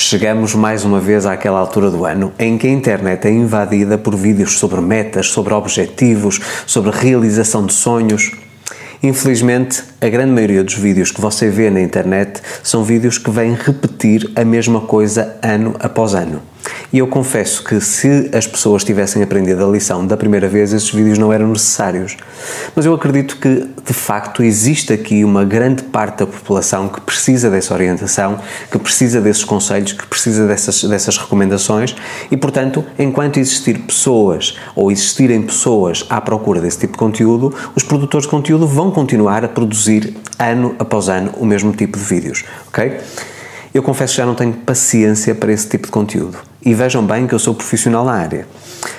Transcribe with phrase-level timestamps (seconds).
[0.00, 4.14] Chegamos mais uma vez àquela altura do ano em que a internet é invadida por
[4.14, 8.30] vídeos sobre metas, sobre objetivos, sobre realização de sonhos.
[9.02, 13.54] Infelizmente, a grande maioria dos vídeos que você vê na internet são vídeos que vêm
[13.60, 16.42] repetir a mesma coisa ano após ano.
[16.90, 20.90] E eu confesso que se as pessoas tivessem aprendido a lição da primeira vez, esses
[20.90, 22.16] vídeos não eram necessários.
[22.74, 27.50] Mas eu acredito que, de facto, existe aqui uma grande parte da população que precisa
[27.50, 31.94] dessa orientação, que precisa desses conselhos, que precisa dessas, dessas recomendações
[32.30, 37.82] e, portanto, enquanto existir pessoas ou existirem pessoas à procura desse tipo de conteúdo, os
[37.82, 42.44] produtores de conteúdo vão continuar a produzir ano após ano o mesmo tipo de vídeos,
[42.68, 42.96] ok?
[43.74, 46.47] Eu confesso que já não tenho paciência para esse tipo de conteúdo.
[46.64, 48.46] E vejam bem que eu sou profissional na área.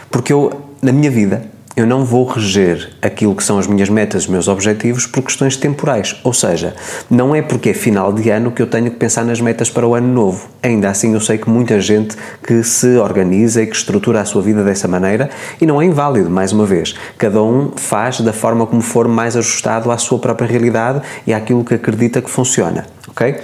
[0.10, 1.44] Porque eu, na minha vida,
[1.80, 5.56] eu não vou reger aquilo que são as minhas metas, os meus objetivos por questões
[5.56, 6.20] temporais.
[6.26, 6.76] Ou seja,
[7.10, 9.88] não é porque é final de ano que eu tenho que pensar nas metas para
[9.88, 10.50] o ano novo.
[10.62, 14.42] Ainda assim, eu sei que muita gente que se organiza e que estrutura a sua
[14.42, 15.30] vida dessa maneira
[15.62, 16.96] e não é inválido, mais uma vez.
[17.18, 21.64] Cada um faz da forma como for mais ajustado à sua própria realidade e àquilo
[21.64, 23.38] que acredita que funciona, ok?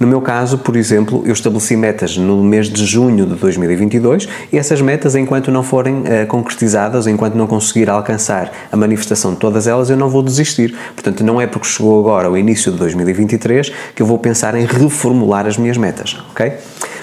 [0.00, 4.58] No meu caso, por exemplo, eu estabeleci metas no mês de junho de 2022 e
[4.58, 9.66] essas metas, enquanto não forem uh, concretizadas, enquanto não conseguir alcançar a manifestação de todas
[9.66, 10.76] elas, eu não vou desistir.
[10.94, 14.64] Portanto, não é porque chegou agora o início de 2023 que eu vou pensar em
[14.64, 16.52] reformular as minhas metas, ok?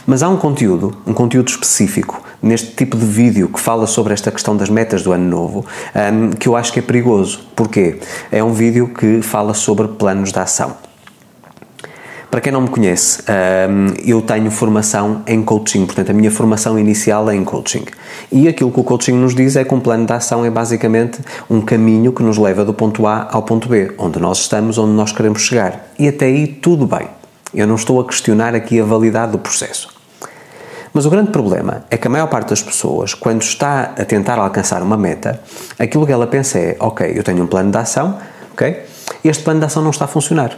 [0.08, 4.32] Mas há um conteúdo, um conteúdo específico neste tipo de vídeo que fala sobre esta
[4.32, 7.42] questão das metas do ano novo, um, que eu acho que é perigoso.
[7.56, 8.00] Porquê?
[8.32, 10.85] É um vídeo que fala sobre planos de ação.
[12.30, 13.24] Para quem não me conhece,
[14.04, 17.86] eu tenho formação em coaching, portanto, a minha formação inicial é em coaching.
[18.32, 21.20] E aquilo que o coaching nos diz é que um plano de ação é basicamente
[21.50, 24.92] um caminho que nos leva do ponto A ao ponto B, onde nós estamos, onde
[24.92, 25.88] nós queremos chegar.
[25.98, 27.08] E até aí tudo bem.
[27.54, 29.90] Eu não estou a questionar aqui a validade do processo.
[30.94, 34.38] Mas o grande problema é que a maior parte das pessoas, quando está a tentar
[34.40, 35.42] alcançar uma meta,
[35.80, 38.18] aquilo que ela pensa é: ok, eu tenho um plano de ação,
[38.52, 38.84] ok?
[39.24, 40.58] Este plano de ação não está a funcionar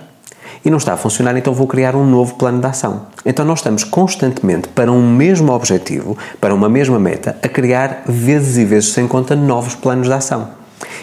[0.64, 3.08] e não está a funcionar, então vou criar um novo plano de ação.
[3.26, 8.58] Então nós estamos constantemente para um mesmo objetivo, para uma mesma meta, a criar vezes
[8.58, 10.58] e vezes sem conta novos planos de ação.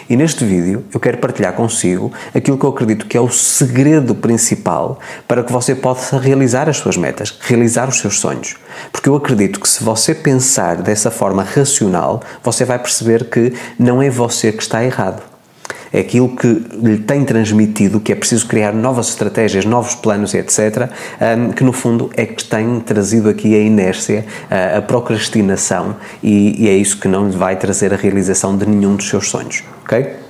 [0.09, 4.13] E neste vídeo eu quero partilhar consigo aquilo que eu acredito que é o segredo
[4.13, 8.55] principal para que você possa realizar as suas metas, realizar os seus sonhos.
[8.91, 14.01] Porque eu acredito que se você pensar dessa forma racional, você vai perceber que não
[14.01, 15.34] é você que está errado
[15.99, 16.47] aquilo que
[16.81, 20.89] lhe tem transmitido que é preciso criar novas estratégias, novos planos, etc.,
[21.37, 24.25] um, que no fundo é que tem trazido aqui a inércia,
[24.77, 28.95] a, procrastinação e, e é isso que não lhe vai trazer a realização de nenhum
[28.95, 30.25] dos seus sonhos, ok?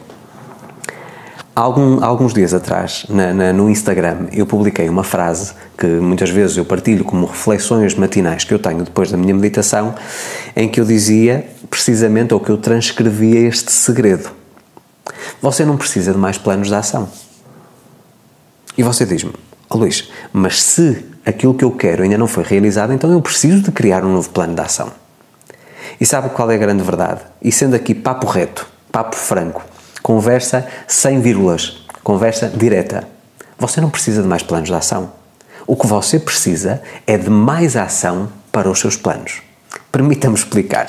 [1.55, 6.57] Algum, alguns dias atrás, na, na, no Instagram, eu publiquei uma frase que muitas vezes
[6.57, 9.95] eu partilho como reflexões matinais que eu tenho depois da minha meditação,
[10.53, 14.44] em que eu dizia precisamente ou que eu transcrevia este segredo.
[15.41, 17.09] Você não precisa de mais planos de ação.
[18.77, 19.33] E você diz-me,
[19.69, 23.61] oh Luís, mas se aquilo que eu quero ainda não foi realizado, então eu preciso
[23.61, 24.91] de criar um novo plano de ação.
[25.99, 27.21] E sabe qual é a grande verdade?
[27.41, 29.63] E sendo aqui papo reto, papo franco,
[30.03, 33.07] conversa sem vírgulas, conversa direta.
[33.57, 35.13] Você não precisa de mais planos de ação.
[35.65, 39.41] O que você precisa é de mais ação para os seus planos.
[39.91, 40.87] Permita-me explicar.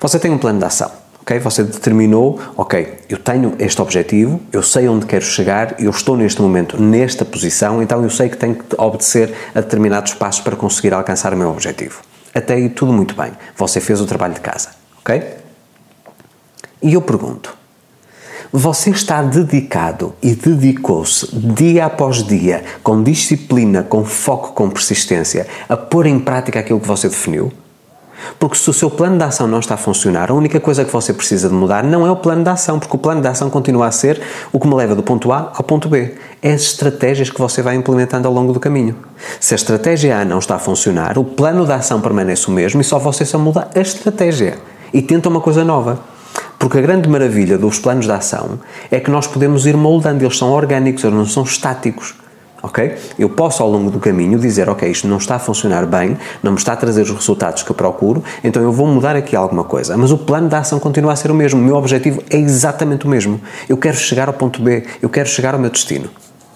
[0.00, 0.90] Você tem um plano de ação
[1.30, 1.38] ok?
[1.38, 6.42] Você determinou, ok, eu tenho este objetivo, eu sei onde quero chegar, eu estou neste
[6.42, 10.92] momento nesta posição, então eu sei que tenho que obedecer a determinados passos para conseguir
[10.92, 12.00] alcançar o meu objetivo.
[12.34, 13.32] Até aí tudo muito bem.
[13.56, 14.70] Você fez o trabalho de casa,
[15.00, 15.22] ok?
[16.82, 17.56] E eu pergunto:
[18.52, 25.76] você está dedicado e dedicou-se dia após dia, com disciplina, com foco, com persistência, a
[25.76, 27.52] pôr em prática aquilo que você definiu?
[28.38, 30.92] Porque se o seu plano de ação não está a funcionar, a única coisa que
[30.92, 33.50] você precisa de mudar não é o plano de ação, porque o plano de ação
[33.50, 34.20] continua a ser
[34.52, 36.14] o que me leva do ponto A ao ponto B.
[36.42, 38.96] É as estratégias que você vai implementando ao longo do caminho.
[39.38, 42.80] Se a estratégia A não está a funcionar, o plano de ação permanece o mesmo
[42.80, 44.58] e só você só muda a estratégia
[44.92, 45.98] e tenta uma coisa nova.
[46.58, 48.60] Porque a grande maravilha dos planos de ação
[48.90, 52.14] é que nós podemos ir moldando, eles são orgânicos, eles não são estáticos
[52.62, 52.96] ok?
[53.18, 56.52] Eu posso ao longo do caminho dizer, ok, isto não está a funcionar bem, não
[56.52, 59.64] me está a trazer os resultados que eu procuro, então eu vou mudar aqui alguma
[59.64, 59.96] coisa.
[59.96, 63.06] Mas o plano de ação continua a ser o mesmo, o meu objetivo é exatamente
[63.06, 63.40] o mesmo.
[63.68, 66.10] Eu quero chegar ao ponto B, eu quero chegar ao meu destino,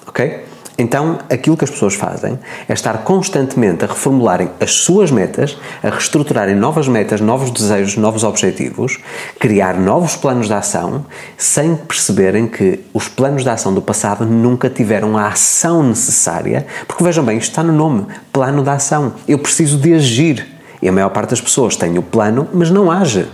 [0.06, 0.44] ok?
[0.76, 2.36] Então, aquilo que as pessoas fazem
[2.68, 8.24] é estar constantemente a reformularem as suas metas, a reestruturarem novas metas, novos desejos, novos
[8.24, 8.98] objetivos,
[9.38, 11.06] criar novos planos de ação,
[11.36, 17.04] sem perceberem que os planos de ação do passado nunca tiveram a ação necessária, porque
[17.04, 19.12] vejam bem, isto está no nome, plano de ação.
[19.28, 20.54] Eu preciso de agir.
[20.82, 23.26] E a maior parte das pessoas tem o plano, mas não age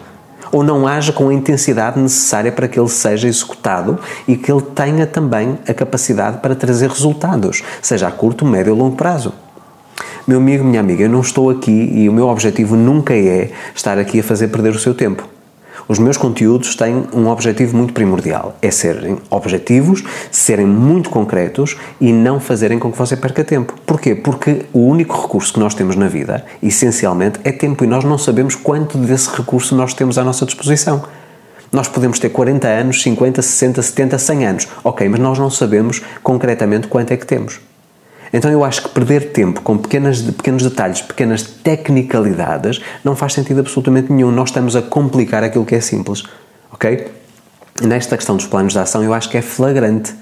[0.53, 4.63] ou não haja com a intensidade necessária para que ele seja executado e que ele
[4.63, 9.33] tenha também a capacidade para trazer resultados, seja a curto, médio ou longo prazo.
[10.27, 13.99] Meu amigo, minha amiga, eu não estou aqui e o meu objetivo nunca é estar
[13.99, 15.40] aqui a fazer perder o seu tempo.
[15.91, 22.13] Os meus conteúdos têm um objetivo muito primordial: é serem objetivos, serem muito concretos e
[22.13, 23.75] não fazerem com que você perca tempo.
[23.85, 24.15] Porquê?
[24.15, 28.17] Porque o único recurso que nós temos na vida, essencialmente, é tempo e nós não
[28.17, 31.03] sabemos quanto desse recurso nós temos à nossa disposição.
[31.73, 36.01] Nós podemos ter 40 anos, 50, 60, 70, 100 anos, ok, mas nós não sabemos
[36.23, 37.59] concretamente quanto é que temos.
[38.33, 43.61] Então eu acho que perder tempo com pequenas, pequenos detalhes, pequenas tecnicalidades, não faz sentido
[43.61, 44.31] absolutamente nenhum.
[44.31, 46.23] Nós estamos a complicar aquilo que é simples,
[46.73, 47.09] ok?
[47.83, 50.15] Nesta questão dos planos de ação, eu acho que é flagrante.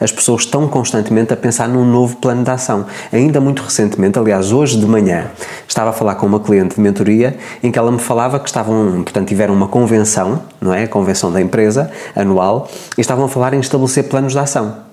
[0.00, 2.86] As pessoas estão constantemente a pensar num novo plano de ação.
[3.12, 5.30] Ainda muito recentemente, aliás, hoje de manhã,
[5.66, 9.02] estava a falar com uma cliente de mentoria em que ela me falava que estavam,
[9.02, 10.84] portanto, tiveram uma convenção, não é?
[10.84, 14.85] A convenção da empresa anual, e estavam a falar em estabelecer planos de ação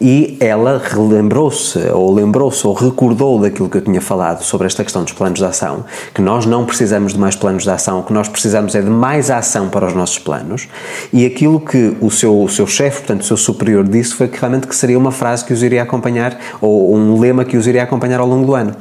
[0.00, 5.02] e ela relembrou-se, ou lembrou-se, ou recordou daquilo que eu tinha falado sobre esta questão
[5.02, 8.12] dos planos de ação, que nós não precisamos de mais planos de ação, o que
[8.12, 10.68] nós precisamos é de mais ação para os nossos planos,
[11.12, 14.38] e aquilo que o seu, o seu chefe, portanto o seu superior disse foi que
[14.38, 17.82] realmente que seria uma frase que os iria acompanhar, ou um lema que os iria
[17.82, 18.74] acompanhar ao longo do ano.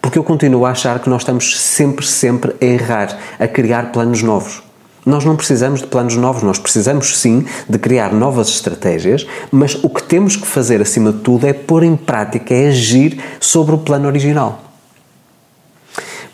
[0.00, 4.22] Porque eu continuo a achar que nós estamos sempre, sempre a errar, a criar planos
[4.22, 4.62] novos.
[5.04, 9.88] Nós não precisamos de planos novos, nós precisamos sim de criar novas estratégias, mas o
[9.88, 13.78] que temos que fazer acima de tudo é pôr em prática, é agir sobre o
[13.78, 14.62] plano original.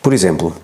[0.01, 0.55] Por exemplo,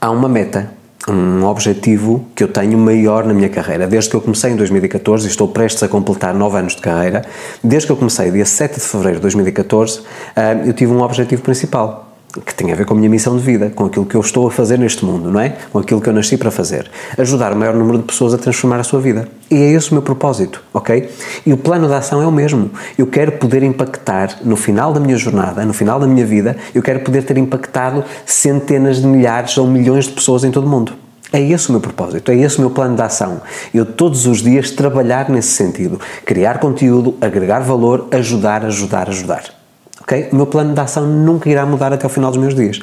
[0.00, 0.70] há uma meta,
[1.08, 3.86] um objetivo que eu tenho maior na minha carreira.
[3.86, 7.24] Desde que eu comecei em 2014 e estou prestes a completar 9 anos de carreira,
[7.62, 10.00] desde que eu comecei, dia 7 de fevereiro de 2014,
[10.34, 13.42] ah, eu tive um objetivo principal que tem a ver com a minha missão de
[13.42, 15.56] vida, com aquilo que eu estou a fazer neste mundo, não é?
[15.72, 16.90] Com aquilo que eu nasci para fazer.
[17.16, 19.28] Ajudar o maior número de pessoas a transformar a sua vida.
[19.50, 21.08] E é esse o meu propósito, ok?
[21.46, 22.70] E o plano de ação é o mesmo.
[22.98, 26.82] Eu quero poder impactar no final da minha jornada, no final da minha vida, eu
[26.82, 30.92] quero poder ter impactado centenas de milhares ou milhões de pessoas em todo o mundo.
[31.32, 33.40] É esse o meu propósito, é esse o meu plano de ação.
[33.72, 36.00] Eu todos os dias trabalhar nesse sentido.
[36.24, 39.63] Criar conteúdo, agregar valor, ajudar, ajudar, ajudar.
[40.04, 40.28] Ok?
[40.32, 42.80] O meu plano de ação nunca irá mudar até o final dos meus dias.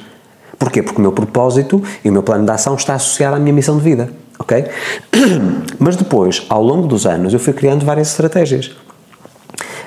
[0.57, 0.83] Porquê?
[0.83, 3.77] Porque o meu propósito e o meu plano de ação está associado à minha missão
[3.77, 4.09] de vida.
[4.37, 4.65] Ok?
[5.79, 8.71] Mas depois, ao longo dos anos, eu fui criando várias estratégias.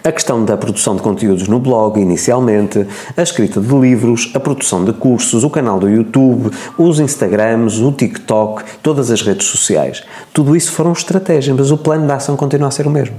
[0.06, 2.86] A questão da produção de conteúdos no blog, inicialmente,
[3.16, 7.90] a escrita de livros, a produção de cursos, o canal do YouTube, os Instagrams, o
[7.90, 10.04] TikTok, todas as redes sociais.
[10.32, 13.16] Tudo isso foram estratégias, mas o plano de ação continua a ser o mesmo.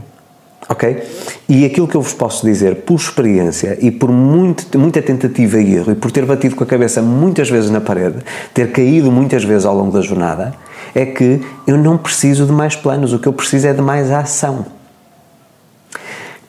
[0.67, 1.03] Ok?
[1.47, 5.75] E aquilo que eu vos posso dizer por experiência e por muito, muita tentativa e
[5.75, 8.17] erro e por ter batido com a cabeça muitas vezes na parede,
[8.53, 10.55] ter caído muitas vezes ao longo da jornada,
[10.95, 14.09] é que eu não preciso de mais planos, o que eu preciso é de mais
[14.11, 14.65] ação.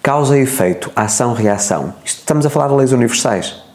[0.03, 1.93] Causa e efeito, ação-reação.
[2.05, 3.67] Estamos a falar de leis universais.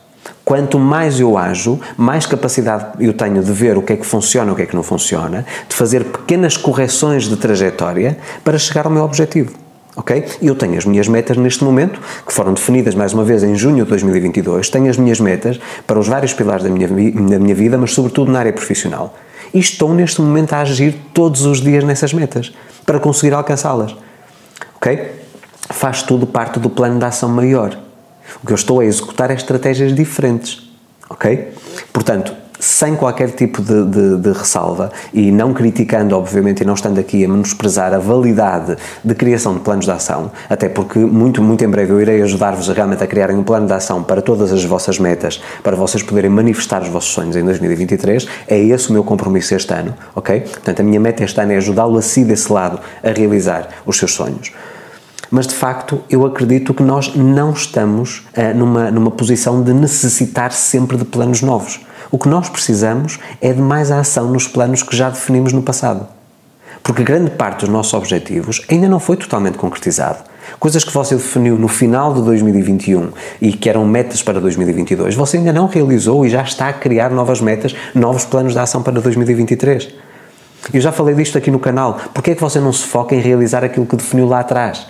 [0.43, 4.49] Quanto mais eu ajo, mais capacidade eu tenho de ver o que é que funciona
[4.49, 8.85] e o que é que não funciona, de fazer pequenas correções de trajetória para chegar
[8.85, 9.60] ao meu objetivo
[9.95, 10.25] ok?
[10.41, 13.83] Eu tenho as minhas metas neste momento, que foram definidas mais uma vez em junho
[13.83, 17.77] de 2022, tenho as minhas metas para os vários pilares da minha, da minha vida,
[17.77, 19.15] mas sobretudo na área profissional.
[19.53, 22.53] E estou neste momento a agir todos os dias nessas metas,
[22.85, 23.95] para conseguir alcançá-las,
[24.75, 25.11] ok?
[25.69, 27.77] Faz tudo parte do plano de ação maior.
[28.41, 30.71] O que eu estou a executar é estratégias diferentes,
[31.09, 31.49] ok?
[31.91, 32.33] Portanto,
[32.81, 37.23] sem qualquer tipo de, de, de, ressalva e não criticando, obviamente, e não estando aqui
[37.23, 41.69] a menosprezar a validade de criação de planos de ação, até porque muito, muito em
[41.69, 44.97] breve eu irei ajudar-vos realmente a criarem um plano de ação para todas as vossas
[44.97, 48.27] metas, para vocês poderem manifestar os vossos sonhos em 2023.
[48.47, 50.39] É esse o meu compromisso este ano, ok?
[50.39, 53.95] Portanto, a minha meta este ano é ajudá-lo a si desse lado a realizar os
[53.95, 54.51] seus sonhos
[55.33, 60.51] mas de facto eu acredito que nós não estamos uh, numa, numa posição de necessitar
[60.51, 61.79] sempre de planos novos.
[62.11, 66.05] O que nós precisamos é de mais ação nos planos que já definimos no passado.
[66.83, 70.19] Porque grande parte dos nossos objetivos ainda não foi totalmente concretizado.
[70.59, 75.37] Coisas que você definiu no final de 2021 e que eram metas para 2022, você
[75.37, 78.99] ainda não realizou e já está a criar novas metas, novos planos de ação para
[78.99, 79.89] 2023.
[80.73, 81.99] Eu já falei disto aqui no canal.
[82.13, 84.85] Porquê é que você não se foca em realizar aquilo que definiu lá atrás?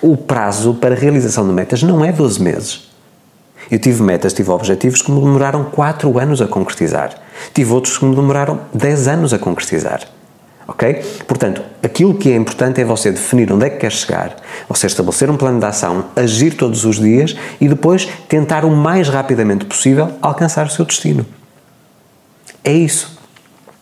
[0.00, 2.88] o prazo para realização de metas não é 12 meses.
[3.70, 7.10] Eu tive metas, tive objetivos que me demoraram 4 anos a concretizar.
[7.52, 10.00] Tive outros que me demoraram 10 anos a concretizar.
[10.66, 11.02] Ok?
[11.26, 14.36] Portanto, aquilo que é importante é você definir onde é que quer chegar,
[14.68, 19.08] você estabelecer um plano de ação, agir todos os dias e depois tentar o mais
[19.08, 21.24] rapidamente possível alcançar o seu destino.
[22.62, 23.17] É isso.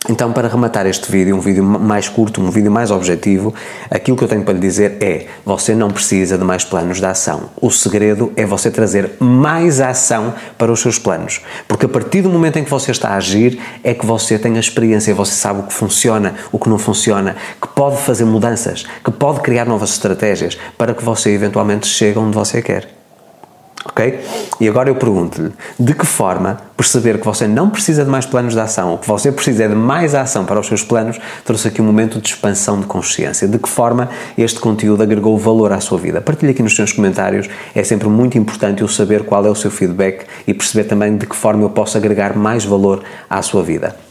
[0.09, 3.53] Então, para rematar este vídeo, um vídeo mais curto, um vídeo mais objetivo,
[3.91, 7.05] aquilo que eu tenho para lhe dizer é: você não precisa de mais planos de
[7.05, 7.49] ação.
[7.61, 11.41] O segredo é você trazer mais ação para os seus planos.
[11.67, 14.55] Porque a partir do momento em que você está a agir, é que você tem
[14.55, 18.85] a experiência, você sabe o que funciona, o que não funciona, que pode fazer mudanças,
[19.03, 22.96] que pode criar novas estratégias para que você eventualmente chegue onde você quer
[23.89, 24.19] ok?
[24.59, 28.53] E agora eu pergunto-lhe, de que forma perceber que você não precisa de mais planos
[28.53, 31.81] de ação, ou que você precisa de mais ação para os seus planos, trouxe aqui
[31.81, 33.47] um momento de expansão de consciência.
[33.47, 36.21] De que forma este conteúdo agregou valor à sua vida?
[36.21, 39.71] Partilhe aqui nos seus comentários, é sempre muito importante eu saber qual é o seu
[39.71, 44.06] feedback e perceber também de que forma eu posso agregar mais valor à sua vida.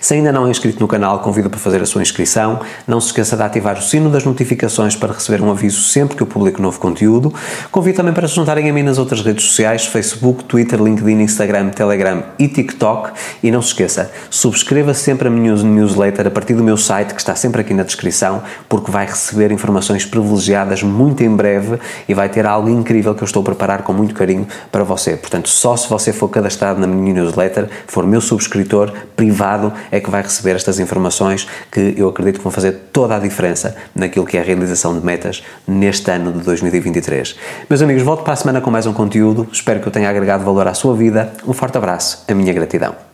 [0.00, 2.60] Se ainda não é inscrito no canal, convido para fazer a sua inscrição.
[2.86, 6.22] Não se esqueça de ativar o sino das notificações para receber um aviso sempre que
[6.22, 7.34] eu publico novo conteúdo.
[7.70, 11.68] Convido também para se juntarem a mim nas outras redes sociais, Facebook, Twitter, LinkedIn, Instagram,
[11.68, 13.10] Telegram e TikTok.
[13.42, 17.20] E não se esqueça, subscreva sempre a minha newsletter a partir do meu site, que
[17.20, 21.78] está sempre aqui na descrição, porque vai receber informações privilegiadas muito em breve
[22.08, 25.14] e vai ter algo incrível que eu estou a preparar com muito carinho para você.
[25.14, 30.10] Portanto, só se você for cadastrado na minha newsletter, for meu subscritor privado, é que
[30.10, 34.36] vai receber estas informações que eu acredito que vão fazer toda a diferença naquilo que
[34.36, 37.36] é a realização de metas neste ano de 2023.
[37.68, 39.48] Meus amigos, volto para a semana com mais um conteúdo.
[39.52, 41.32] Espero que eu tenha agregado valor à sua vida.
[41.46, 43.09] Um forte abraço, a minha gratidão.